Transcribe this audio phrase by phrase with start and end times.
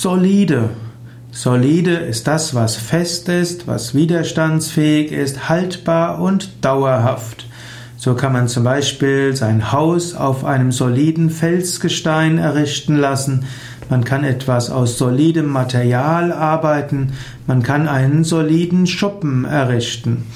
[0.00, 0.70] Solide.
[1.32, 7.46] Solide ist das, was fest ist, was widerstandsfähig ist, haltbar und dauerhaft.
[7.96, 13.46] So kann man zum Beispiel sein Haus auf einem soliden Felsgestein errichten lassen.
[13.90, 17.14] Man kann etwas aus solidem Material arbeiten.
[17.48, 20.26] Man kann einen soliden Schuppen errichten.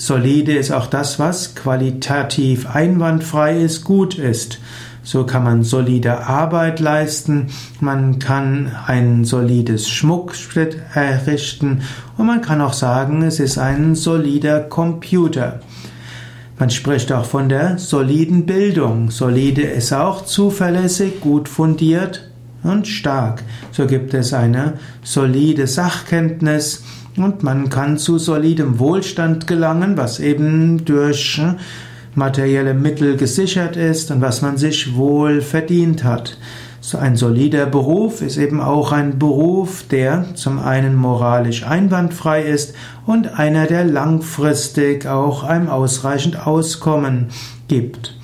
[0.00, 4.60] Solide ist auch das, was qualitativ einwandfrei ist, gut ist.
[5.02, 7.48] So kann man solide Arbeit leisten,
[7.80, 11.82] man kann ein solides Schmuckstück errichten
[12.16, 15.60] und man kann auch sagen, es ist ein solider Computer.
[16.58, 19.10] Man spricht auch von der soliden Bildung.
[19.10, 22.30] Solide ist auch zuverlässig, gut fundiert
[22.62, 23.42] und stark.
[23.72, 26.84] So gibt es eine solide Sachkenntnis
[27.24, 31.40] und man kann zu solidem Wohlstand gelangen, was eben durch
[32.14, 36.36] materielle Mittel gesichert ist und was man sich wohl verdient hat.
[36.80, 42.74] So ein solider Beruf ist eben auch ein Beruf, der zum einen moralisch einwandfrei ist
[43.04, 47.28] und einer, der langfristig auch einem ausreichend Auskommen
[47.66, 48.17] gibt.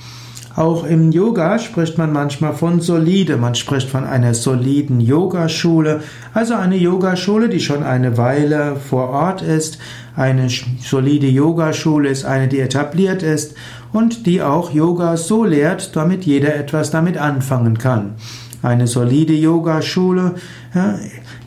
[0.57, 3.37] Auch im Yoga spricht man manchmal von solide.
[3.37, 6.01] Man spricht von einer soliden Yogaschule.
[6.33, 9.79] Also eine Yogaschule, die schon eine Weile vor Ort ist.
[10.15, 13.57] Eine solide Yogaschule ist eine, die etabliert ist
[13.93, 18.15] und die auch Yoga so lehrt, damit jeder etwas damit anfangen kann.
[18.63, 20.37] Eine solide Yogaschule
[20.73, 20.95] ja,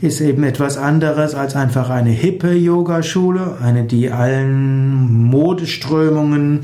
[0.02, 6.60] ist eben etwas anderes als einfach eine hippe Yogaschule, eine, die allen Modeströmungen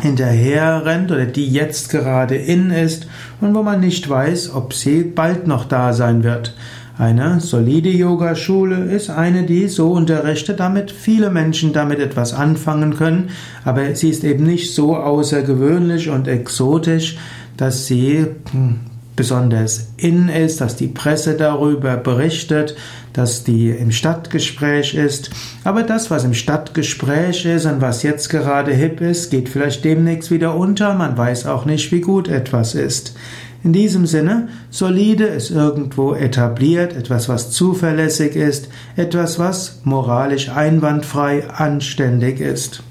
[0.00, 3.06] hinterher rennt oder die jetzt gerade in ist
[3.40, 6.54] und wo man nicht weiß, ob sie bald noch da sein wird.
[6.98, 13.30] Eine solide Yogaschule ist eine, die so unterrichtet, damit viele Menschen damit etwas anfangen können,
[13.64, 17.16] aber sie ist eben nicht so außergewöhnlich und exotisch,
[17.56, 18.80] dass sie hm,
[19.18, 22.76] besonders in ist, dass die Presse darüber berichtet,
[23.12, 25.30] dass die im Stadtgespräch ist.
[25.64, 30.30] Aber das, was im Stadtgespräch ist und was jetzt gerade hip ist, geht vielleicht demnächst
[30.30, 30.94] wieder unter.
[30.94, 33.16] Man weiß auch nicht, wie gut etwas ist.
[33.64, 41.50] In diesem Sinne, solide ist irgendwo etabliert, etwas, was zuverlässig ist, etwas, was moralisch einwandfrei
[41.50, 42.84] anständig ist.